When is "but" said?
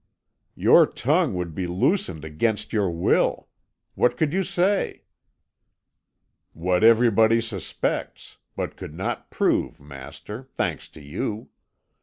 8.55-8.75